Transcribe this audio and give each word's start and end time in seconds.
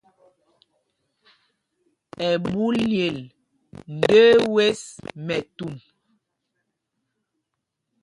Ɛɓú 2.27 2.61
lyel 2.89 3.17
ndəə 3.93 4.27
wes 4.53 4.81
mɛtu. 5.25 5.67